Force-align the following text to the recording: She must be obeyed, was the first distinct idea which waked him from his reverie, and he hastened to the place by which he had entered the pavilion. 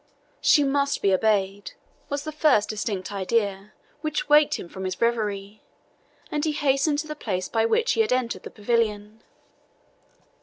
She 0.41 0.63
must 0.63 1.03
be 1.03 1.13
obeyed, 1.13 1.73
was 2.09 2.23
the 2.23 2.31
first 2.31 2.69
distinct 2.69 3.11
idea 3.11 3.73
which 4.01 4.27
waked 4.27 4.57
him 4.57 4.67
from 4.67 4.83
his 4.83 4.99
reverie, 4.99 5.61
and 6.31 6.43
he 6.43 6.53
hastened 6.53 6.97
to 6.99 7.07
the 7.07 7.15
place 7.15 7.47
by 7.47 7.67
which 7.67 7.91
he 7.91 8.01
had 8.01 8.11
entered 8.11 8.41
the 8.41 8.49
pavilion. 8.49 9.21